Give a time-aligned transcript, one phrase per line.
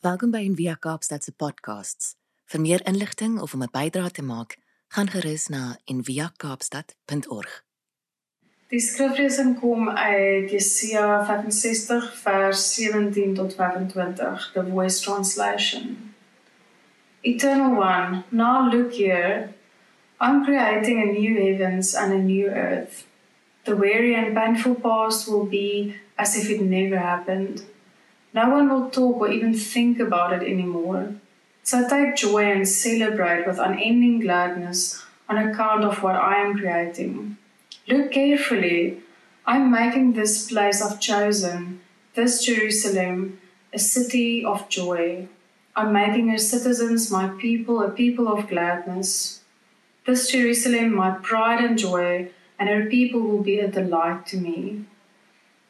[0.00, 2.14] Welkom by Envia Kaapstad se podcasts.
[2.48, 4.56] Vir meer inligting of om 'n bydrae te maak,
[4.88, 7.64] gaan gerus na enviakaapstad.org.
[8.68, 16.14] Die skriflesing kom uit Jesaja 65 vers 17 tot 25, the Voice Translation.
[17.20, 19.52] Eternal One, now look here.
[20.20, 23.04] I'm creating a new heavens and a new earth.
[23.64, 27.64] The weary and painful past will be as if it never happened.
[28.32, 31.14] No one will talk or even think about it anymore.
[31.62, 37.36] So take joy and celebrate with unending gladness on account of what I am creating.
[37.88, 39.00] Look carefully.
[39.46, 41.80] I'm making this place I've chosen,
[42.14, 43.40] this Jerusalem,
[43.72, 45.28] a city of joy.
[45.74, 49.42] I'm making her citizens my people, a people of gladness.
[50.06, 54.84] This Jerusalem, my pride and joy, and her people will be a delight to me.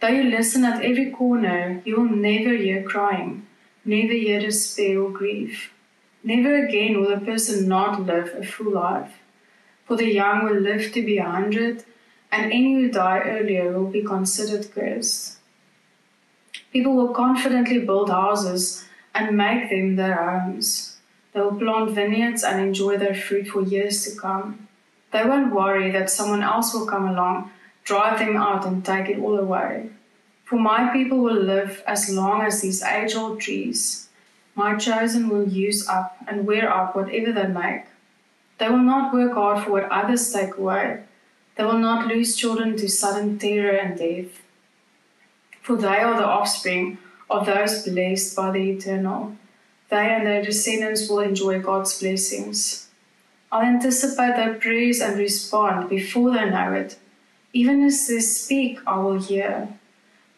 [0.00, 3.46] Though you listen at every corner, you will never hear crying,
[3.84, 5.74] never hear despair or grief.
[6.24, 9.18] Never again will a person not live a full life.
[9.84, 11.84] For the young will live to be a hundred,
[12.32, 15.37] and any who die earlier will be considered cursed.
[16.73, 20.96] People will confidently build houses and make them their homes.
[21.35, 24.68] They will plant vineyards and enjoy their fruit for years to come.
[25.12, 27.51] They won't worry that someone else will come along
[27.84, 29.90] drive them out and take it all away.
[30.45, 34.09] For my people will live as long as these age old trees.
[34.54, 37.84] My chosen will use up and wear up whatever they make.
[38.58, 41.04] They will not work hard for what others take away.
[41.56, 44.42] They will not lose children to sudden terror and death.
[45.62, 49.36] For they are the offspring of those blessed by the eternal.
[49.88, 52.88] They and their descendants will enjoy God's blessings.
[53.52, 56.98] I'll anticipate their prayers and respond before they know it.
[57.52, 59.68] Even as they speak, I will hear.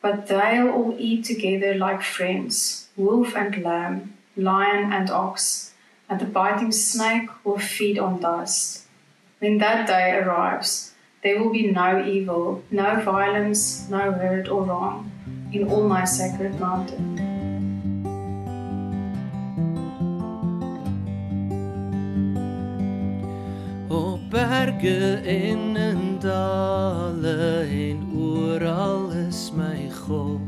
[0.00, 5.72] But they'll all eat together like friends wolf and lamb, lion and ox,
[6.08, 8.86] and the biting snake will feed on dust.
[9.38, 10.92] When that day arrives,
[11.22, 15.10] there will be no evil, no violence, no hurt or wrong
[15.52, 17.32] in all my sacred mountain.
[24.32, 30.38] berge in dale en oral is my God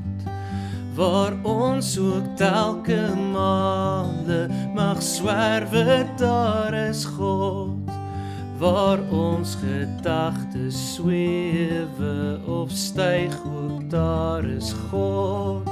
[0.94, 7.90] waar ons ook telke male mag swerwe daar is God
[8.58, 15.68] waar ons gedagtes swewe of styg ook daar is God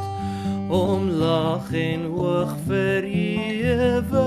[0.68, 4.26] om lag en hoog verhewe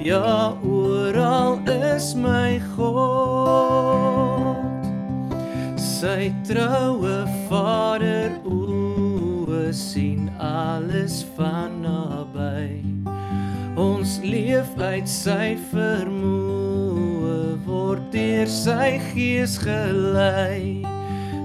[0.00, 4.29] Ja, oral is my God.
[6.00, 12.80] Sy troue Vader o, sien alles van naby.
[13.76, 17.36] Ons leef uit sy vermoë,
[17.68, 20.80] word deur sy gees gelei.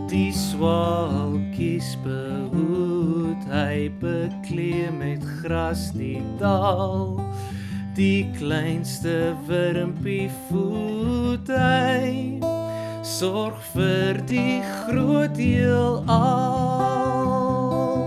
[0.08, 7.20] Die swaalkies behoed, hy bekleë met gras die dal
[7.96, 12.55] die kleinste wurmpie voet hy
[13.20, 18.04] sorg vir die groot deel al.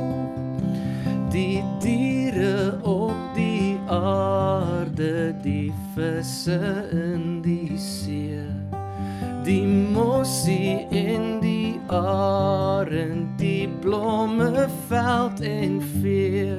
[1.32, 6.60] Die diere op die aarde die visse
[6.92, 8.44] in die see
[9.48, 16.52] die mossie in die arend die blomme veld en vee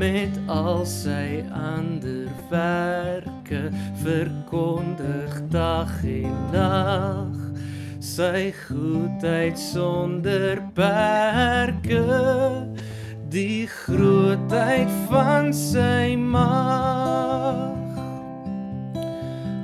[0.00, 3.66] met al sy ander werke
[4.00, 7.39] verkondig dag en nag
[8.20, 12.02] sy goedheid sonder perke.
[13.32, 17.78] Die grootheid van sy mag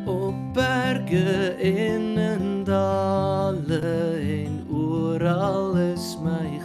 [0.09, 3.83] op berge en in dale
[4.25, 6.57] en oral is my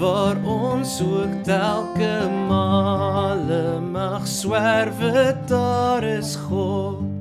[0.00, 2.14] waar ons ook telke
[2.48, 7.19] male mag swerwe daar is God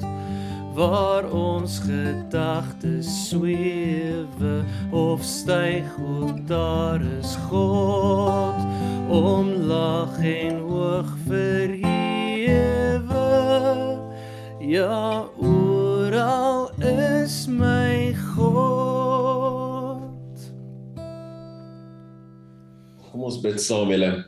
[0.79, 8.55] waar ons gedagtes swewe of styg ook daar is God.
[9.09, 11.89] Om lag en hoog verhewe.
[14.59, 19.99] Ja oral is my God.
[23.11, 24.23] Kom ons bid saam julle.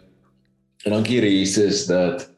[0.84, 2.31] Dankie Here Jesus dat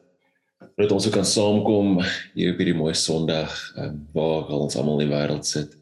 [0.76, 2.00] dat ons kan saamkom
[2.34, 5.76] hier op hierdie mooi Sondag um, waar ons almal in die wêreld sit.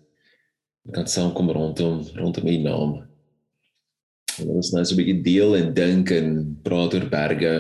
[0.87, 2.97] Ons kan saamkom rondom rondom U naam.
[4.41, 7.55] En ons nou so 'n bietjie deel en dink en praat oor berge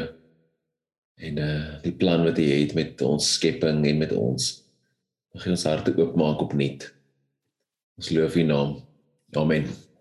[1.23, 4.65] en uh die plan wat hy het met ons skepping en met ons.
[5.35, 6.93] Mag ons harte oopmaak opnuut.
[7.97, 8.83] Ons loof U naam.
[9.37, 9.92] Amen.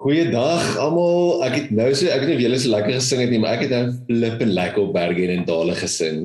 [0.00, 1.42] Goeiedag almal.
[1.44, 3.58] Ek het nou so ek weet nie of julle so lekker gesing het nie, maar
[3.58, 6.22] ek het nou flip en lekker op berge en in dale gesing.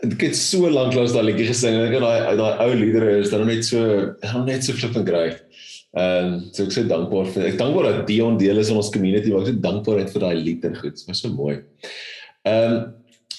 [0.00, 3.18] Ek het so lank lank daai liedjie gesing en ek het daai daai ou liedere
[3.20, 3.82] is dan net so
[4.24, 5.44] dan net so flip en great.
[6.00, 8.92] Ehm um, so ek sê dankbaar vir ek dankbaar dat Dion deel is in ons
[8.96, 10.96] community, maar ek sê dankbaar vir daai lied en goed.
[10.96, 11.60] Dit was so mooi.
[12.48, 12.82] Ehm um,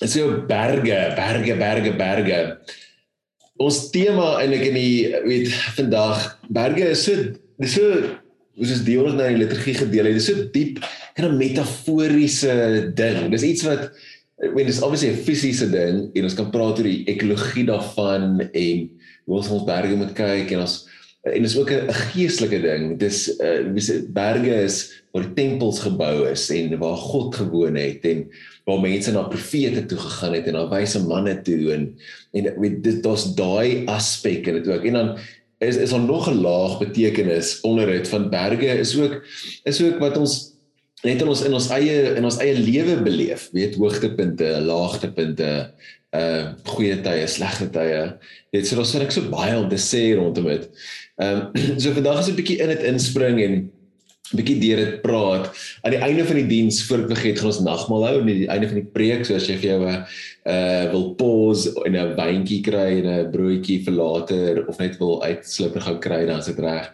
[0.06, 2.42] so berge, berge, berge, berge.
[3.58, 8.21] Ons tema eintlik in die weet vandag berge is so dis so
[8.58, 10.20] ons is deel nou in die liturgie gedeel het.
[10.20, 10.82] Dis so diep
[11.16, 13.32] en 'n metaforiese ding.
[13.32, 13.92] Dis iets wat
[14.42, 18.42] ek meen dis obviously 'n fisiese ding en ons kan praat oor die ekologie daarvan
[18.42, 18.90] en
[19.26, 20.88] hoe ons ons berge moet kyk en ons
[21.22, 22.98] en dis ook 'n geestelike ding.
[23.00, 23.62] Dis uh
[24.10, 28.26] berge is waar die tempels gebou is en waar God gewoon het en
[28.66, 31.96] waar mense na profete toe gegaan het en na wyse manne toe en
[32.34, 34.86] en weet dit daar's daai aspek in dit ook.
[34.86, 35.18] En dan
[35.62, 39.22] is is daar nog 'n laag betekenis onder dit van berge is ook
[39.64, 40.52] is ook wat ons
[41.02, 43.50] net in ons in ons eie in ons eie lewe beleef.
[43.56, 45.52] Weet hoogtepunte, laagtepunte,
[46.16, 48.02] uh goeie tye, slegte tye.
[48.54, 50.68] Dit so daar's net so baie om te sê rondom dit.
[51.22, 53.56] Ehm um, so vandag is 'n bietjie in dit inspring en
[54.38, 55.50] bietjie deur dit praat.
[55.84, 58.44] Aan die einde van die diens voor ek vergeet gaan ons nagmaal hou en aan
[58.44, 60.06] die einde van die preek so as jy vir jou 'n
[60.52, 65.22] uh wil pause en 'n wyntjie kry en 'n broodjie vir later of net wil
[65.24, 66.92] uitslip en gou kry dan is dit reg.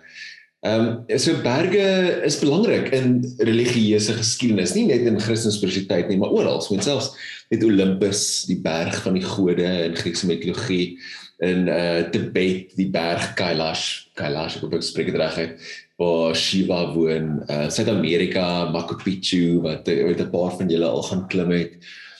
[0.66, 1.86] Ehm um, so berge
[2.26, 7.12] is belangrik in religieuse geskiedenis, nie net in Christelike spiritualiteit nie, maar oral, so selfs
[7.54, 10.98] met Olympus, die berg van die gode in Griekse mitologie
[11.46, 15.70] in uh Tibet die berg Kailash Kailash ek spreek dit reg uit
[16.02, 21.28] waar Shiva woon uh Suid-Amerika Machu Picchu wat weet 'n paar van julle al gaan
[21.28, 21.78] klim het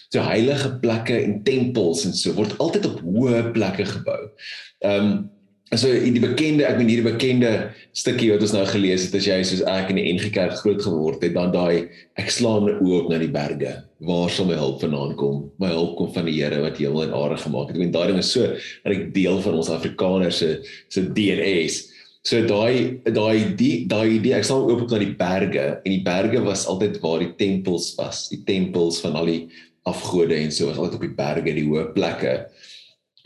[0.10, 4.22] so heilige plekke en tempels en so word altyd op hoë plekke gebou.
[4.86, 5.30] Um
[5.76, 7.50] So die bekende, ek bedoel hierdie bekende
[7.92, 10.80] stukkie wat ons nou gelees het, as jy soos ek in die NG Kerk groot
[10.80, 11.90] geword het, dan daai
[12.22, 13.74] ek slaan my oë op na die berge.
[14.08, 15.42] Waar sal my hulp vandaan kom?
[15.60, 17.76] My hulp kom van die Here wat hemel en aarde gemaak het.
[17.76, 18.48] Ek bedoel daai ding is so
[18.88, 20.50] 'n deel van ons Afrikaners se
[20.88, 21.92] se DNA's.
[22.24, 26.04] So daai daai die daai idee, ek slaan oop op na die berge en die
[26.04, 29.50] berge was altyd waar die tempels was, die tempels van al die
[29.84, 32.48] afgode en so was altyd op die berge, die hoë plekke.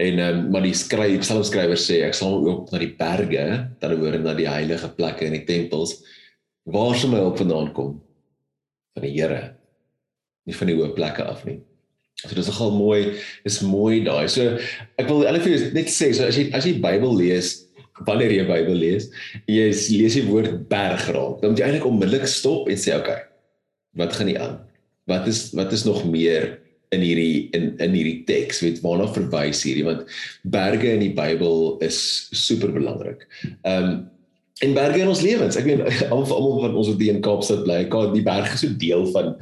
[0.02, 3.46] En ehm um, maar die skryf selfs skrywer sê ek sal ook na die berge,
[3.82, 6.00] dan hoor na die heilige plekke en die tempels
[6.72, 7.98] waar sou my hulp vandaan kom?
[8.96, 9.42] Van die Here.
[10.46, 11.60] Nie van die hoë plekke af nie.
[12.22, 13.02] So dis nogal mooi,
[13.48, 14.28] is mooi daai.
[14.30, 14.58] So
[15.02, 17.54] ek wil eintlik net sê so as jy as jy Bybel lees,
[18.08, 19.10] wanneer jy Bybel lees,
[19.50, 23.24] jy lees die woord berg raak, dan moet jy eintlik onmiddellik stop en sê okay.
[23.98, 24.60] Wat gaan nie aan?
[25.10, 26.61] Wat is wat is nog meer
[26.92, 30.08] in hierdie in in hierdie teks weet waarna verwys hierdie want
[30.56, 32.02] berge in die Bybel is
[32.36, 33.28] super belangrik.
[33.62, 33.94] Ehm um,
[34.62, 35.58] en berge in ons lewens.
[35.58, 35.82] Ek meen
[36.14, 37.80] almal almal wat ons wat in Kaapstad bly,
[38.14, 39.34] die berge so deel van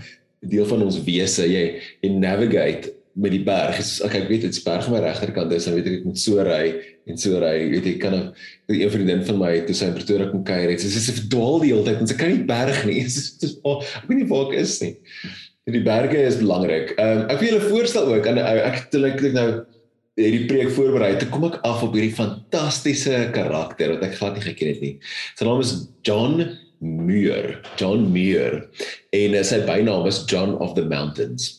[0.48, 1.44] deel van ons wese.
[1.50, 1.66] Jy
[2.06, 3.82] jy navigate met die berg.
[3.82, 6.22] Is ek ek weet dit's berg aan my regterkant is, dan weet ek ek moet
[6.22, 6.64] so ry
[7.10, 7.58] en so ry.
[7.74, 10.86] Weet jy kan 'n een vriendin van my toe sy in Pretoria kom kuier het.
[10.86, 13.04] Sy sê sy verdwaal die hele tyd en sy kan nie berg nie.
[13.10, 14.96] Sy sê ek weet nie waar ek is nie
[15.74, 16.96] die berge is belangrik.
[16.98, 19.50] Ehm um, ek wil julle voorstel ook aan ek het ek nou
[20.20, 21.14] hierdie preek voorberei.
[21.20, 24.96] Toe kom ek af op hierdie fantastiese karakter wat ek glad nie geken het nie.
[25.40, 25.76] Sy naam is
[26.08, 26.44] John
[26.80, 27.60] Muir.
[27.80, 28.62] John Muir.
[29.16, 31.56] En uh, sy bynaam was John of the Mountains.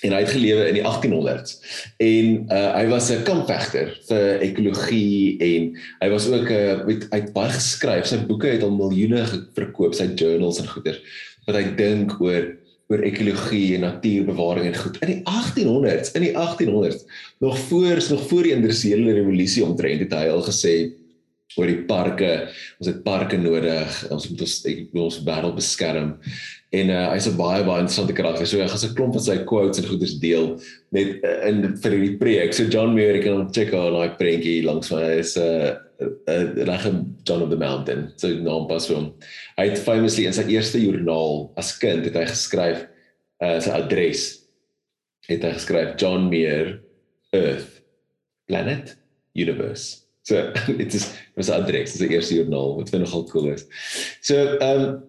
[0.00, 1.58] En hy het gelewe in die 1800s.
[2.00, 7.04] En uh, hy was 'n kampvegter vir ekologie en hy was ook 'n uh, met
[7.12, 8.06] het baie geskryf.
[8.08, 10.96] Sy boeke het al miljoene verkoop, sy journals en goeder
[11.46, 12.48] wat hy dink oor
[12.90, 14.96] oor ekologie en natuurbewaring en goed.
[15.04, 17.04] In die 1800s, in die 1800s,
[17.38, 20.74] nog voor nog voor die industriële revolusie omtrent het hy al gesê
[21.58, 22.30] oor die parke,
[22.78, 24.58] ons het parke nodig, ons moet ons
[25.04, 26.12] ons wêreld beskerm.
[26.70, 28.46] En uh, hy's 'n baie baie interessante karakter.
[28.46, 31.90] So hy gaan 'n klomp van sy quotes en goeders deel met uh, in vir
[31.90, 32.54] die preek.
[32.54, 36.86] So John Muir kan check out daai prentjie langs my is 'n uh, uh, reg
[37.24, 38.12] John of the Mountain.
[38.16, 39.10] So naam pas vir hom.
[39.58, 42.86] Hy het famously in sy eerste joernaal as kind het hy geskryf
[43.40, 44.24] uh sy adres
[45.30, 46.78] het hy geskryf John Muir
[47.36, 47.80] Earth
[48.50, 48.96] Planet
[49.38, 50.02] Universe.
[50.26, 51.06] So dit is
[51.38, 53.66] was sy adres, sy eerste joernaal wat vir nogal cool is.
[54.26, 55.00] So um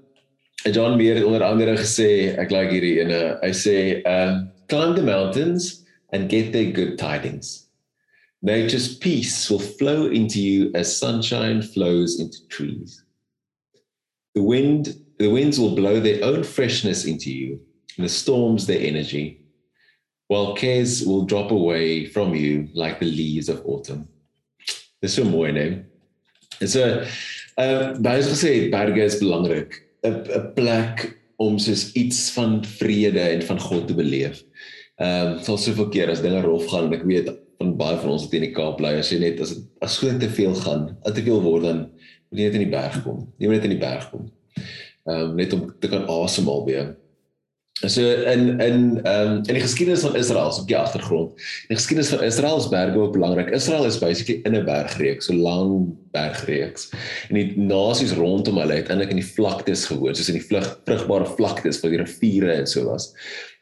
[0.70, 5.04] John Muir het onder andere gesê, ek like hierdie ene, hy sê um climb the
[5.04, 5.82] mountains
[6.14, 7.71] and get their good tidings.
[8.42, 13.04] Nature's peace will flow into you as sunshine flows into trees.
[14.34, 17.60] The wind The winds will blow their own freshness into you,
[17.96, 19.46] and the storms their energy,
[20.30, 24.08] while cares will drop away from you like the leaves of autumn.
[25.00, 25.86] Dis so mooi, né?
[26.60, 27.06] Dis 'n
[27.62, 29.78] uh baie gesê berge is belangrik.
[30.04, 34.42] 'n 'n plek om soos iets van vrede en van God te beleef.
[34.98, 37.30] Ehm um, sal soveel keer as dinge rof gaan en ek weet
[37.62, 40.20] van baie van ons wat in die Kaap bly as jy net as as goed
[40.22, 41.84] te veel gaan, as te veel word dan
[42.32, 43.28] moet jy net in die berg kom.
[43.38, 44.28] Jy moet net in die berg kom.
[45.10, 46.92] Ehm um, net om te kan asemhaal weer.
[47.82, 51.34] So in in ehm um, in die geskiedenis van Israel, so op die agtergrond.
[51.68, 53.50] Die geskiedenis van Israel is berge ook belangrik.
[53.50, 56.92] Israel is basically in 'n bergreeks, so lang bergreeks.
[57.30, 60.82] En die nasies rondom hulle het eintlik in die vlaktes gewoon, soos in die vlug
[60.86, 63.14] vrugbare vlaktes waar die riviere en so was.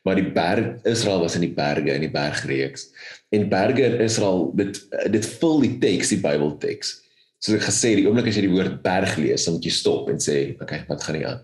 [0.07, 2.87] Maar die berg Israel was in die berge in die bergreeks.
[3.35, 4.79] En berge in Israel dit
[5.11, 6.95] dit vul die teks, die Bybelteks.
[7.39, 10.09] Soos ek gesê, die oomblik as jy die woord berg lees, dan moet jy stop
[10.11, 11.43] en sê, okay, wat gaan hier aan?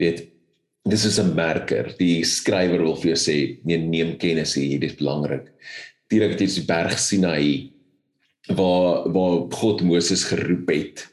[0.00, 0.26] Weet
[0.88, 1.94] dis is 'n merker.
[1.98, 5.52] Die skrywer wil vir jou sê, nee, neem kennis hier, dit is belangrik.
[6.10, 7.72] Direk dit is die berg Sinai
[8.48, 11.11] waar waar God Moses geroep het.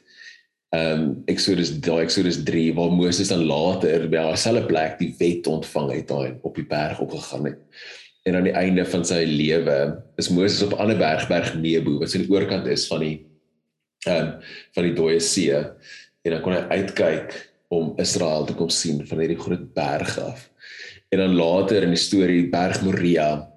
[0.70, 5.48] Ehm um, Exodus daai Exodus 3 waar Moses dan later by dieselfde plek die wet
[5.50, 7.58] ontvang het daai op die berg opgegaan het.
[8.22, 9.78] En aan die einde van sy lewe
[10.20, 13.26] is Moses op 'n ander berg, berg Nebo, wat aan die oorkant is van die
[14.06, 14.30] ehm um,
[14.74, 15.58] van die dooie see.
[16.22, 17.34] En dan kon hy uitkyk
[17.68, 20.50] om Israel te kom sien van hierdie groot berg af.
[21.10, 23.49] En dan later in die storie berg Moria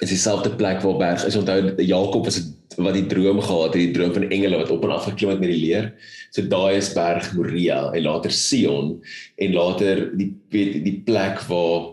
[0.00, 1.36] is dieselfde plek waar berg is.
[1.36, 2.40] Onthou Jakob was
[2.80, 5.42] wat die droom gehad het, die droom van engele wat op en af geklim het
[5.42, 5.90] met die leer.
[6.32, 8.94] So daai is berg Moria en later Sion
[9.36, 11.90] en later die weet die plek waar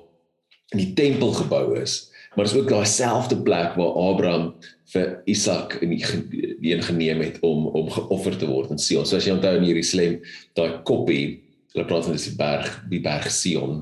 [0.76, 2.06] die tempel gebou is.
[2.36, 4.52] Maar dis ook daai selfde plek waar Abraham
[4.94, 9.06] vir Isak in die een geneem het om om geoffer te word in Sion.
[9.06, 10.20] So as jy onthou in Jerusalem,
[10.56, 11.42] daai koppie,
[11.74, 13.82] hulle praat van dis die berg, die berg Sion,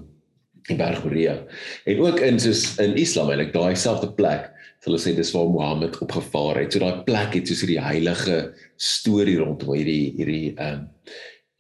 [0.70, 1.38] die berg Moria.
[1.86, 5.52] En ook in soos in Islam, eintlik daai selfde plek, so hulle sê dis waar
[5.52, 6.74] Mohammed opgevaar het.
[6.74, 8.42] So daai plek het soos hierdie heilige
[8.82, 10.92] storie rondom hierdie hierdie ehm um,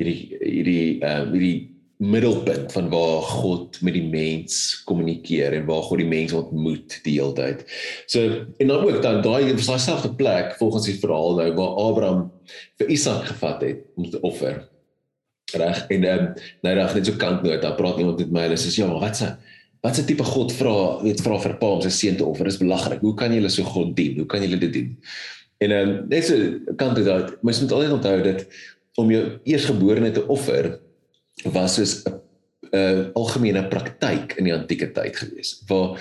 [0.02, 1.56] hierdie hierdie ehm um, hierdie
[1.98, 7.16] middelpunt van waar God met die mens kommunikeer en waar God die mens ontmoet die
[7.16, 7.64] hele tyd.
[8.12, 11.82] So en dan ook dan daai was daai selfde plek volgens die verhaal nou waar
[11.88, 12.26] Abraham
[12.82, 14.66] vir Isak gevat het om te offer.
[15.54, 16.32] Reg en ehm um,
[16.66, 19.18] nou dan net so kant nou dan praat iemand met my en sê ja, wat
[19.18, 19.30] se
[19.86, 22.50] wat se tipe God vra weet vra vir pa om sy seun te offer?
[22.50, 23.04] Dis belaglik.
[23.06, 24.18] Hoe kan jy hulle so God dien?
[24.18, 24.96] Hoe kan jy dit doen?
[25.62, 27.36] En ehm um, net so kant dit uit.
[27.42, 28.46] Mens moet altyd onthou dat
[28.96, 30.80] om jou eersgeborene te offer
[31.44, 32.22] was soos 'n
[32.75, 36.00] 'n algemene praktyk in die antieke tyd gewees waar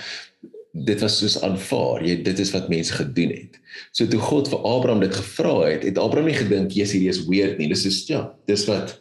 [0.75, 3.59] dit was soos aanvaar jy dit is wat mense gedoen het
[3.91, 7.23] so toe God vir Abraham dit gevra het het Abraham nie gedink jy's hierdie is
[7.29, 8.97] weird nie dis is ja dis wat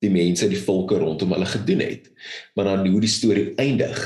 [0.00, 2.10] die mense die volke rondom hulle gedoen het
[2.54, 4.00] maar dan hoe die storie eindig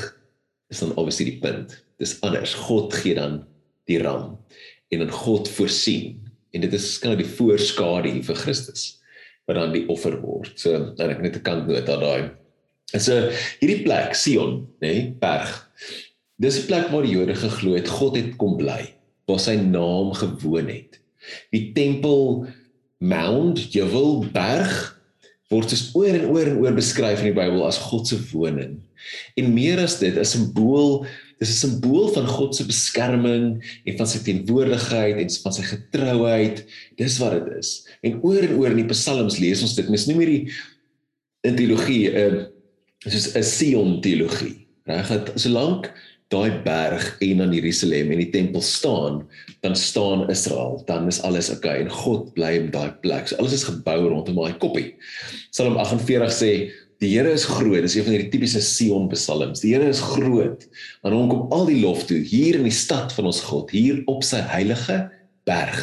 [0.69, 3.43] is dan obviously die punt dis anders God gee dan
[3.89, 4.35] die ram
[4.91, 6.21] en dan God voorsien
[6.55, 8.95] en dit is skielik die voorskadu vir Christus
[9.45, 10.55] wat dan die offer word.
[10.57, 12.31] So dan ek net 'n kant nota daai.
[12.97, 13.29] So
[13.61, 15.69] hierdie plek Sion, nê, nee, berg.
[16.37, 18.93] Dis 'n plek waar die Jode geglo het God het kom bly,
[19.27, 20.99] waar sy naam gewoon het.
[21.51, 22.47] Die tempel
[22.99, 24.94] Mount Jewel berg
[25.53, 28.79] word dus oor en oor en oor beskryf in die Bybel as God se woning.
[29.37, 31.05] En meer as dit, 'n simbool
[31.39, 36.65] dis 'n simbool van God se beskerming en van sy teenwoordigheid en van sy getrouheid.
[36.97, 37.87] Dis wat dit is.
[38.01, 39.89] En oor en oor in die psalms lees ons dit.
[39.89, 40.51] Mens noem hierdie
[41.43, 42.45] in teologie 'n uh,
[43.05, 44.65] soos 'n Sion teologie.
[44.85, 45.91] Reg dat solank
[46.35, 49.21] daai berg en dan Jerusalem en die tempel staan,
[49.65, 53.29] dan staan Israel, dan is alles oukei okay, en God bly in daai plek.
[53.31, 54.91] So alles is gebou rondom daai koppie.
[55.51, 56.51] Psalm 48 sê
[57.03, 57.83] Die Here is groot.
[57.83, 59.59] Dis een van hierdie tipiese Sion psalms.
[59.59, 60.63] Die Here is groot.
[61.03, 63.99] Aan hom kom al die lof toe hier in die stad van ons God, hier
[64.11, 65.01] op sy heilige
[65.47, 65.81] berg.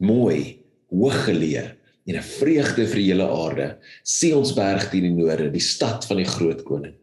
[0.00, 1.66] Mooi, hooggeleë
[2.08, 3.66] en 'n vreugde vir die hele aarde.
[4.02, 6.96] Sionsberg teen die noorde, die stad van die groot koning.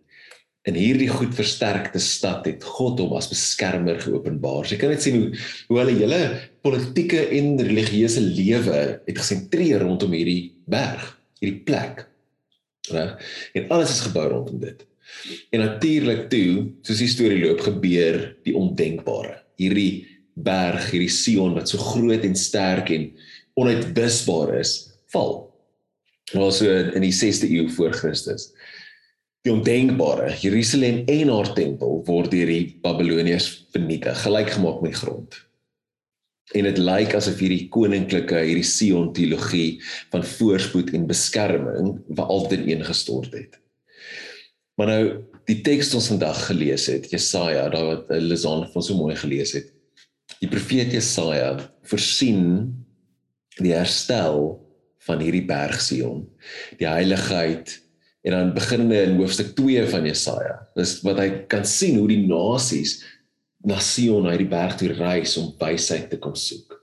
[0.68, 4.66] In hierdie goed versterkte stad het God hom as beskermer geopenbaar.
[4.66, 5.30] So jy kan net sien hoe
[5.70, 6.20] hoe hulle hele
[6.66, 11.08] politieke en religieuse lewe het gesentreer rondom hierdie berg,
[11.40, 12.04] hierdie plek
[12.92, 13.16] reg?
[13.56, 14.84] En alles is gebou rondom dit.
[15.56, 19.38] En natuurlik toe, soos die storie loop, gebeur die ondenkbare.
[19.60, 20.06] Hierdie
[20.36, 23.10] berg, hierdie Sion wat so groot en sterk en
[23.58, 24.74] onuitwisbaar is,
[25.14, 25.46] val.
[26.36, 28.52] Was so in die 6de eeu voor Christus.
[29.48, 35.38] Die ondenkbare, Jerusalem en haar tempel word deur die Babiloniërs vernietig, gelyk gemaak met grond.
[36.52, 39.78] En dit lyk asof hierdie koninklike, hierdie Sion teologie
[40.12, 43.56] van voorspoed en beskerming wat altyd ineengestort het.
[44.76, 45.02] Maar nou
[45.48, 49.72] die teks ons vandag gelees het, Jesaja, daar wat Lizan van so mooi gelees het.
[50.44, 51.56] Die profeet Jesaja
[51.88, 52.44] voorsien
[53.64, 54.58] die herstel
[55.08, 56.26] van hierdie berg Sion,
[56.84, 57.78] die heiligheid
[58.28, 60.58] en dan beginnende in hoofstuk 2 van Jesaja.
[60.76, 62.98] Dis wat hy kan sien hoe die nasies
[63.68, 66.76] na Sion, na hierdie berg toe reis om wysheid te kom soek.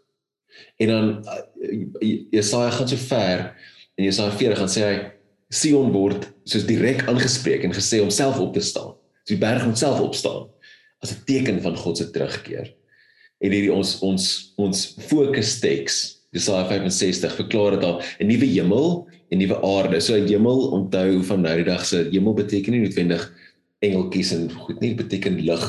[0.81, 3.45] En dan uh, Jesaja gaan so ver
[3.95, 4.97] en Jesaja 40 gaan sê hy
[5.55, 8.97] Sion word soos direk aangespreek en gesê om self op te staan.
[9.23, 10.49] So die berg moet self opstaan
[11.05, 12.73] as 'n teken van God se terugkeer.
[13.45, 14.25] En hierdie ons ons
[14.57, 18.89] ons fokus teks Jesaja 65 verklaar dit daar 'n nuwe hemel
[19.35, 20.01] en nuwe aarde.
[20.01, 23.25] So 'n hemel onthou van nou die dag se hemel beteken nie noodwendig
[23.83, 25.65] engeltjies en goed nie, beteken lig,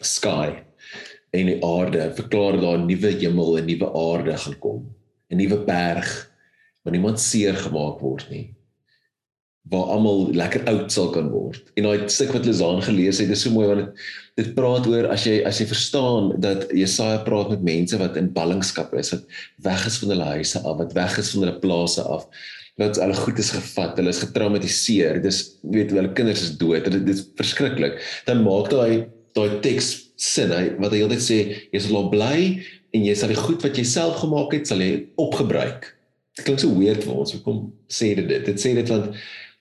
[0.00, 0.62] sky.
[1.34, 4.86] En die aarde verklaar daar 'n nuwe hemel en nuwe aarde gaan kom.
[5.30, 6.30] 'n Nuwe berg
[6.82, 8.54] waar niemand seer gemaak word nie
[9.68, 11.60] waar almal lekker oud sal kan word.
[11.76, 14.06] En daai stuk wat Lizaan gelees het, is so mooi want dit
[14.38, 18.30] dit praat oor as jy as jy verstaan dat Jesaja praat met mense wat in
[18.32, 19.24] ballingskap is, wat
[19.66, 22.28] weg is van hulle huise af, wat weg is van hulle plase af,
[22.78, 25.18] wat hulle goed is gevat, hulle is getraumatiseer.
[25.22, 26.86] Dis weet hulle kinders is dood.
[26.86, 27.98] Dit is verskriklik.
[28.28, 30.52] Dan maak daai daai teks sin.
[30.54, 31.38] Hy wat hy altyd sê,
[31.74, 32.38] jy sal bly
[32.94, 35.90] en jy sal die goed wat jy self gemaak het, sal jy opgebruik.
[36.38, 37.34] Dit klink so weird vir ons.
[37.34, 38.46] Hoekom sê dit dit?
[38.46, 39.10] Dit sê dit want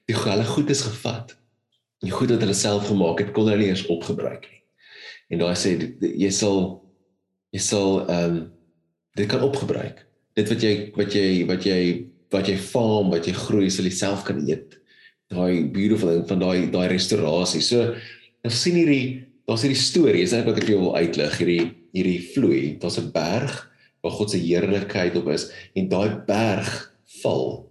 [0.08, 1.34] die hulle goed is gevat.
[2.06, 4.62] Die goed wat hulle self gemaak het, kon hulle nie eens opgebruik nie.
[5.34, 5.74] En daai sê
[6.06, 6.62] jy sal
[7.56, 8.38] jy sal ehm um,
[9.18, 10.04] dit kan opgebruik.
[10.38, 11.82] Dit wat jy wat jy wat jy
[12.34, 14.76] wat jy farm, wat jy groei, sal jy self kan eet.
[15.32, 17.64] Daai beautiful ding van daai daai restaurasie.
[17.64, 17.94] So
[18.44, 21.64] nou sien hierdie daar's hierdie storie, is eintlik wat ek vir jou wil uitlig, hierdie
[21.96, 22.62] hierdie vloei.
[22.82, 23.56] Daar's 'n berg
[24.04, 26.94] waar God se heerlikheid op is en daai berg
[27.24, 27.68] val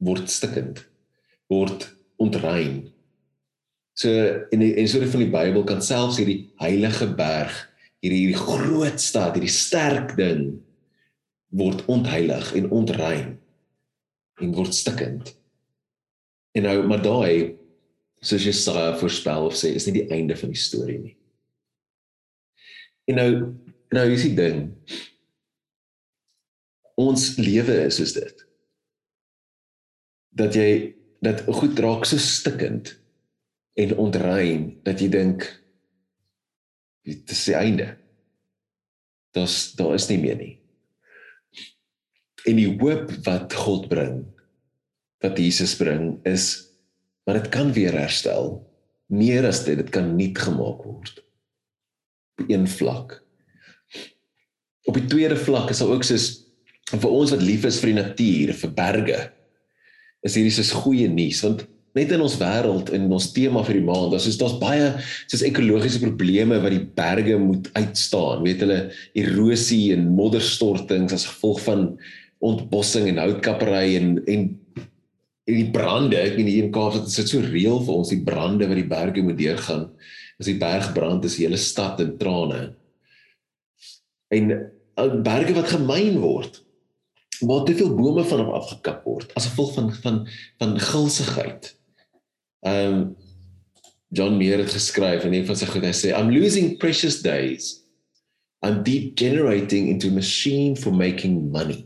[0.00, 0.84] word stikkend
[1.48, 2.90] word ontrein.
[3.94, 4.08] So
[4.50, 7.52] en en so van die Bybel kan selfs hierdie heilige berg,
[8.02, 10.60] hierdie hierdie groot stad, hierdie sterk ding
[11.50, 13.38] word ontheilig en ontrein
[14.40, 15.34] en word stikkend.
[16.54, 17.54] En nou maar daai
[18.24, 21.16] soos Jesaja voorspel of sê is nie die einde van die storie nie.
[23.10, 23.30] En nou
[23.94, 24.70] nou is die ding
[26.98, 28.44] ons lewe is soos dit.
[30.34, 30.94] Dat jy
[31.24, 32.94] dat goed raak so stikkend
[33.80, 35.46] en ontrein dat jy dink
[37.04, 37.88] dit is die einde.
[39.34, 40.54] Daar's daar is nie meer nie.
[42.44, 44.22] En die hoop wat God bring,
[45.24, 46.70] wat Jesus bring is
[47.24, 48.58] maar dit kan weer herstel.
[49.08, 51.20] Meer as dit, dit kan nuut gemaak word.
[52.36, 53.18] Op een vlak.
[54.84, 56.26] Op die tweede vlak is daar ook soos
[56.92, 59.20] vir ons wat lief is vir die natuur, vir berge,
[60.24, 63.86] is hierdie soos goeie nuus want net in ons wêreld en ons tema vir die
[63.86, 64.88] maand, daar's daar's baie
[65.30, 68.42] soos ekologiese probleme wat die berge moet uitstaan.
[68.42, 68.78] Weet hulle
[69.14, 71.86] erosie en modderstortings as gevolg van
[72.44, 74.44] ontbossing en houtkappery en en
[75.44, 78.22] en die brande, ek meen hier in Kaapstad is dit so reël vir ons die
[78.24, 79.90] brande wat die berge moet deurgaan.
[80.40, 82.62] As die berg brand is die hele stad in trane.
[84.32, 84.54] En
[85.26, 86.62] berge wat gemyn word
[87.44, 90.20] waar te veel bome van hom afgekap word as gevolg van van
[90.62, 91.72] van gulsigheid.
[92.64, 93.04] Ehm um,
[94.14, 97.82] John Meyer het geskryf in een van sy goed hy sê I'm losing precious days.
[98.64, 101.82] I'm degenerating into a machine for making money.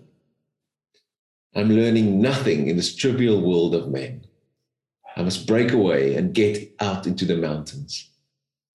[1.59, 4.25] I'm learning nothing in this trivial world of men.
[5.17, 8.11] I must break away and get out into the mountains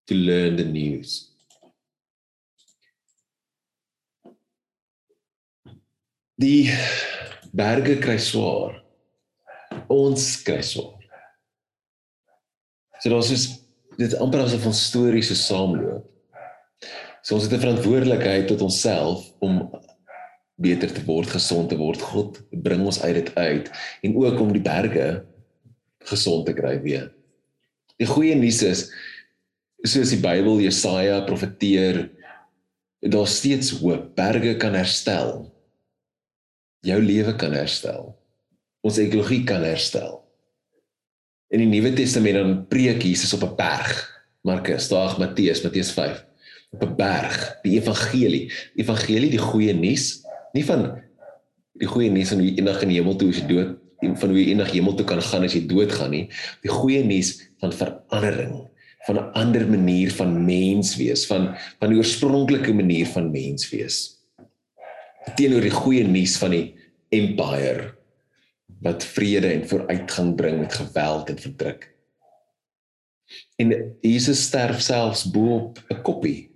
[0.08, 1.32] to learn the news.
[6.38, 6.76] Die
[7.54, 8.84] berge kry swaar.
[9.88, 11.00] Ons kry swaar.
[13.00, 13.48] So daar's is
[13.96, 16.04] dit amper asof ons stories so saamloop.
[17.24, 19.72] So ons het 'n verantwoordelikheid tot onsself om
[20.56, 22.02] beter te word, gesond te word.
[22.02, 23.72] God bring ons uit dit uit
[24.04, 25.24] en ook om die berge
[26.10, 27.10] gesond te kry weer.
[27.98, 28.88] Die goeie nuus is
[29.84, 32.08] soos die Bybel Jesaja profeteer,
[33.04, 34.14] daar's steeds hoop.
[34.16, 35.54] Berge kan herstel
[36.84, 38.12] jou lewe kan herstel.
[38.84, 40.20] Ons ekologie kan herstel.
[41.54, 43.92] In die Nuwe Testament dan preek Jesus op 'n berg.
[44.44, 46.26] Markus, daag Matteus, Matteus 5
[46.72, 48.52] op 'n berg, die evangelie.
[48.76, 50.23] Evangelie, die goeie nuus,
[50.54, 50.86] nie van
[51.82, 53.80] die goeie nuus van jy eendag in die hemel toe jy dood
[54.20, 56.26] van jy eendag hemel toe kan gaan as jy doodgaan nie.
[56.64, 58.68] Die goeie nuus van verandering,
[59.08, 64.20] van 'n ander manier van mens wees, van van die oorspronklike manier van mens wees.
[65.38, 66.76] teenoor die goeie nuus van die
[67.10, 67.96] empire
[68.82, 71.96] wat vrede en vooruitgang bring met geweld en verdruk.
[73.56, 76.52] En Jesus sterf selfs bo op 'n koppie.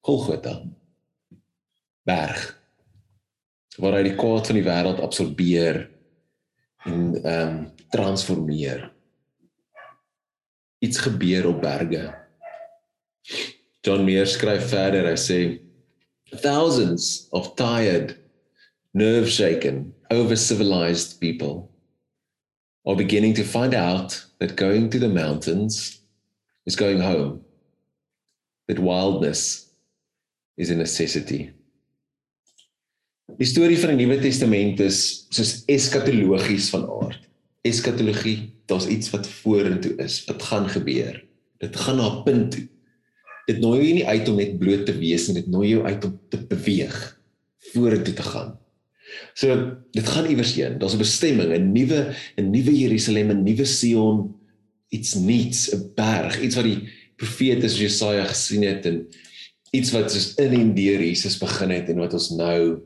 [0.00, 0.62] Golgotha.
[2.04, 2.53] Berg.
[3.78, 5.84] Waar hy die kwaad van die wêreld absorbeer
[6.84, 7.62] en ehm um,
[7.94, 8.88] transformeer.
[10.82, 12.08] Iets gebeur op berge.
[13.86, 15.38] John Meyer skryf verder, hy sê
[16.42, 18.16] thousands of tired
[18.94, 21.70] nerve shaken over civilized people
[22.86, 26.00] are beginning to find out that going to the mountains
[26.66, 27.40] is going home
[28.68, 29.70] that wildness
[30.56, 31.52] is a necessity
[33.34, 34.98] Die storie van die Nuwe Testament is
[35.34, 37.22] soos eskatologies van aard.
[37.66, 41.16] Eskatologie, daar's iets wat vorentoe is, wat gaan gebeur.
[41.62, 42.68] Dit gaan na 'n punt toe.
[43.46, 46.04] Dit nooi jou nie uit om net bloot te wees nie, dit nooi jou uit
[46.04, 47.18] om te beweeg,
[47.72, 48.58] vorentoe te gaan.
[49.34, 50.78] So dit gaan iewers heen.
[50.78, 54.34] Daar's 'n bestemming, 'n nuwe 'n nuwe Jerusalem, 'n nuwe Sion,
[54.90, 59.06] iets nuuts, 'n berg, iets wat die profete Jesaja gesien het en
[59.72, 62.80] iets wat soos in en deur Jesus begin het en wat ons nou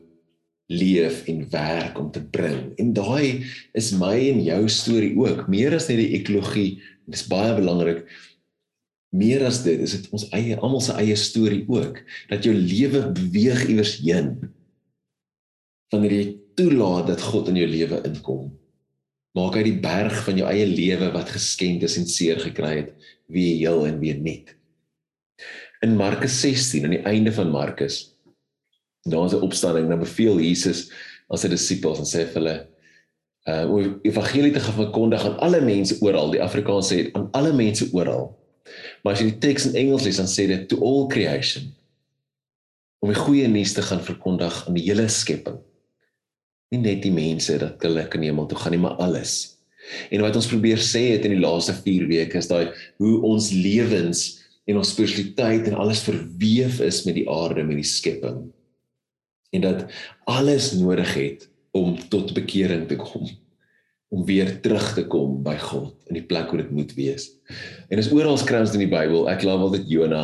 [0.69, 2.73] leef en werk om te bring.
[2.77, 3.45] En daai
[3.77, 6.77] is my en jou storie ook, meer as net die ekologie.
[7.09, 8.03] Dit is baie belangrik.
[9.09, 11.97] Meer as dit, is dit ons eie almal se eie storie ook
[12.29, 14.35] dat jou lewe beweeg iewers heen.
[15.89, 16.27] Wanneer jy
[16.59, 18.51] toelaat dat God in jou lewe inkom,
[19.33, 22.93] maak hy die berg van jou eie lewe wat geskend is en seer gekry het,
[23.25, 24.53] weer heel en weer nuut.
[25.81, 28.03] In Markus 16 aan die einde van Markus
[29.09, 30.89] daar's 'n opstanding dan beveel Jesus
[31.29, 32.57] aan sy disippels en sê vir hulle
[33.49, 36.31] uh om evangelie te verkondig aan alle mense oral.
[36.33, 38.33] Die Afrikaans sê aan alle mense oral.
[39.03, 41.71] Maar as jy die teks in Engels lees dan sê dit to all creation.
[42.99, 45.57] Om die goeie nuus te gaan verkondig aan die hele skepping.
[46.69, 49.55] Nie net die mense dat hulle kan hemel toe gaan nie, maar alles.
[50.13, 52.69] En wat ons probeer sê het in die laaste 4 weke is daai
[53.01, 54.27] hoe ons lewens
[54.69, 58.43] en ons spiritualiteit en alles verweef is met die aarde, met die skepping
[59.55, 59.85] en dat
[60.29, 63.29] alles nodig het om tot bekering te kom
[64.09, 67.27] om weer terug te kom by God in die plek waar dit moet wees.
[67.93, 70.23] En is oral skryf in die Bybel, ek wel dit Jona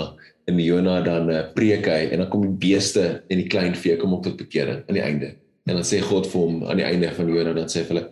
[0.50, 3.98] in Jona dan uh, preek hy en dan kom die beeste en die klein vee
[4.02, 5.32] kom op tot bekering aan die einde.
[5.66, 8.08] En dan sê God vir hom aan die einde van Jona dan sê hulle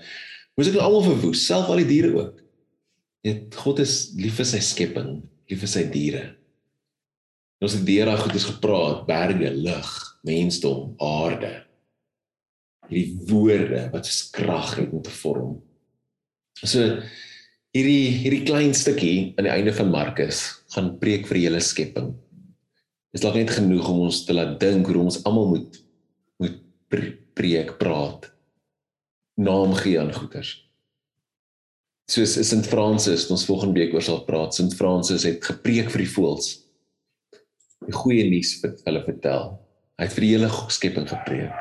[0.58, 2.40] moes ek almal verwoes, self al die diere ook.
[3.26, 6.24] Net God is lief vir sy skepping, lief vir sy diere.
[7.64, 9.94] Ons het deur daai goed is gepraat, berge, lug,
[10.28, 11.52] mensdom, aarde.
[12.90, 15.56] Hierdie woorde wat se krag het om te vorm.
[16.64, 17.00] So
[17.74, 20.44] hierdie hierdie klein stukkie aan die einde van Markus
[20.76, 22.12] gaan preek vir die hele skepping.
[23.14, 25.80] Is dalk net genoeg om ons te laat dink hoe ons almal moet
[26.42, 26.60] moet
[27.34, 28.28] preek, praat.
[29.42, 30.60] Naam gee aan goeters.
[32.12, 34.54] Soos Sint Francis, ons volgende week oor sal praat.
[34.54, 36.50] Sint Francis het gepreek vir die voëls.
[37.88, 39.54] Die goeie nuus vir hulle vertel.
[40.00, 41.60] Hy het vir die hele skepping gepreek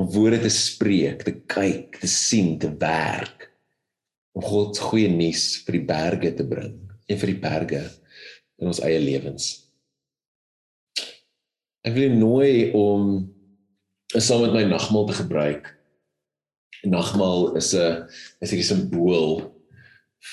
[0.00, 3.48] om woorde te spreek, te kyk, te sien, te werk
[4.36, 6.76] om God se goeie nuus vir die berge te bring
[7.10, 7.82] en vir die berge
[8.60, 9.48] in ons eie lewens.
[11.86, 13.30] Ek wil nooi om
[14.12, 15.70] saam met my nagmaal te gebruik.
[16.84, 18.06] Nagmaal is 'n
[18.40, 19.54] is 'n simbool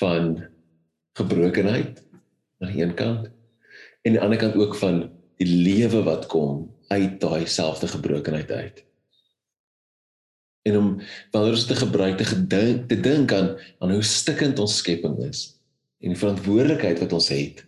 [0.00, 0.44] van
[1.16, 2.04] gebrokenheid
[2.60, 3.30] aan die een kant
[4.04, 8.50] en aan die ander kant ook van die lewe wat kom uit daai selfde gebrokenheid
[8.50, 8.84] uit.
[10.68, 10.88] En om
[11.32, 15.44] wanneer ons dit gebruik te gedink te dink aan aan hoe stikkend ons skepping is
[16.02, 17.64] en die verantwoordelikheid wat ons het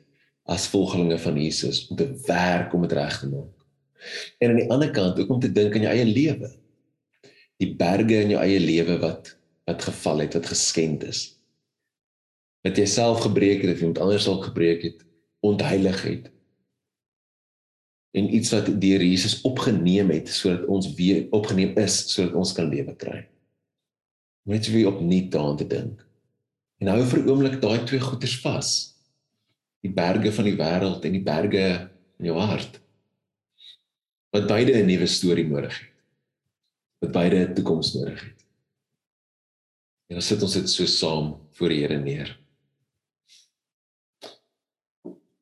[0.51, 3.57] as volgelinge van Jesus om te werk om dit reg te maak.
[4.41, 6.51] En aan die ander kant ook om te dink aan jou eie lewe.
[7.61, 9.37] Die berge in jou eie lewe wat
[9.69, 11.19] wat geval het, wat geskend is.
[12.67, 15.05] Wat jy self gebreek het of iemand anders dalk gebreek het,
[15.47, 16.31] ontheilig het
[18.11, 22.69] en iets wat deur Jesus opgeneem het sodat ons weer opgeneem is sodat ons kan
[22.71, 23.23] lewe kry.
[24.51, 26.01] Net so wie opnuut daaraan te dink.
[26.81, 28.71] En hou vir 'n oomblik daai twee goeders vas.
[29.85, 32.81] Die berge van die wêreld en die berge in jou hart.
[34.33, 35.95] Wat beide 'n nuwe storie nodig het.
[37.01, 38.41] Wat beide 'n toekoms nodig het.
[40.09, 42.39] En dan sit ons dit so saam voor die Here neer.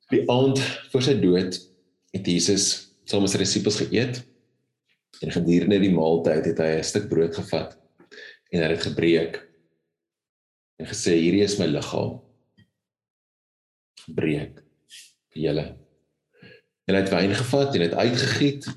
[0.08, 0.58] Die aand
[0.90, 1.67] voor sy dood
[2.18, 2.66] het Jesus
[3.08, 4.22] saam met sy disippels geëet.
[5.24, 7.74] En gedurende die maaltyd het hy 'n stuk brood gevat
[8.52, 9.40] en hy het gebreek
[10.78, 12.20] en gesê hierdie is my liggaam.
[14.08, 14.62] Breek
[15.32, 15.66] vir julle.
[16.86, 18.68] En hy het wyn gevat en dit uitgegiet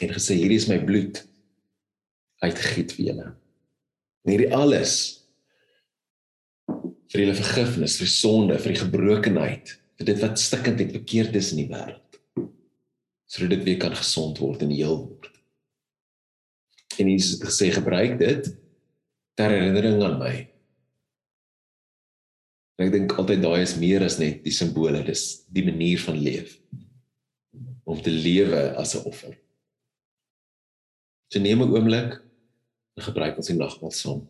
[0.00, 1.24] en gesê hierdie is my bloed
[2.44, 3.28] uitgegiet vir julle.
[4.24, 4.94] En hierdie alles
[7.08, 11.50] vir julle vergifnis, vir sonde, vir die gebrokenheid, vir dit wat stikkend en verkeerd is
[11.54, 12.20] in die wêreld.
[13.28, 15.32] Sodat dit weer kan gesond word en heel word.
[16.98, 18.46] En Jesus het gesê gebruik dit
[19.38, 20.36] ter herinnering aan my.
[22.78, 26.18] En ek dink altyd daai is meer as net die simbole, dis die manier van
[26.22, 26.54] leef.
[27.88, 29.34] Om te lewe as 'n offer.
[31.32, 32.22] So neem 'n oomblik
[32.96, 34.22] en gebruik ons die nagmaal saam.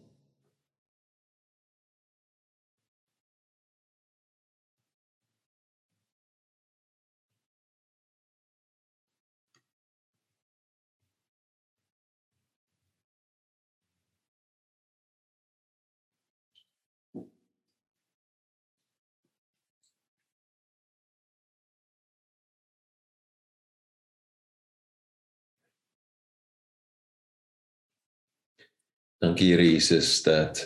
[29.18, 30.60] Dankie Here Jesus dat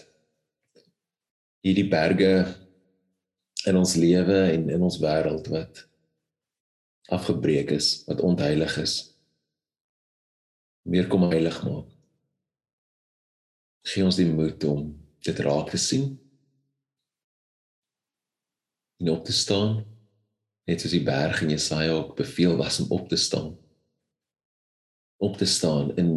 [1.65, 2.33] hierdie berge
[3.65, 5.87] in ons lewe en in ons wêreld wat
[7.13, 8.97] afgebreek is, wat ontheilig is,
[10.85, 11.89] meer kom heilig maak.
[13.89, 14.91] Gee ons die moed om
[15.25, 16.11] dit raak te sien
[19.01, 19.81] en op te staan
[20.69, 23.55] net soos die berg in Jesaja ook beveel was om op te staan
[25.23, 26.13] op te staan in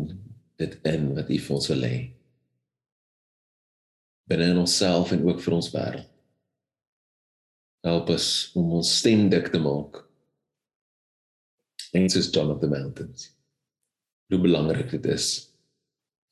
[0.57, 2.14] dit in wat U vir ons wil hê
[4.29, 6.11] binne in onsself en ook vir ons wêreld.
[7.85, 10.01] Help ons om ons stem dik te maak.
[11.93, 13.29] Net soos John of the Mountains.
[14.33, 15.27] Hoe belangrik dit is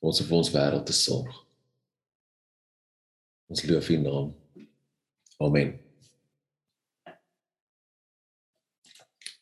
[0.02, 1.36] om ons vir ons wêreld te sorg.
[3.48, 4.32] Ons loof U naam.
[5.44, 5.76] Amen.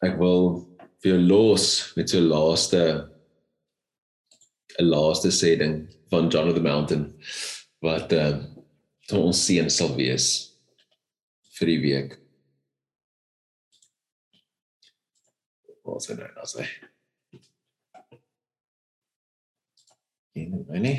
[0.02, 0.46] Ek wil
[1.02, 2.82] vir jou los met so laaste
[4.78, 7.14] 'n laaste sê ding van John of the Mountain
[7.82, 8.38] wat uh,
[9.10, 10.28] tot ons seën sal wees
[11.58, 12.14] vir die week.
[15.82, 16.68] Wat sê nou nou sê?
[20.38, 20.96] In nie.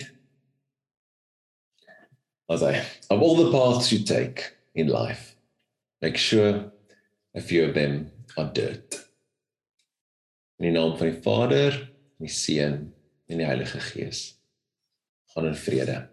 [2.51, 5.35] As I of all the paths you take in life,
[6.01, 6.71] make sure
[7.33, 8.99] a few of them are dirt.
[10.59, 11.79] In die naam van die Vader,
[12.21, 12.91] die Seun
[13.31, 14.33] en die Heilige Gees.
[15.33, 16.12] Gaan in vrede.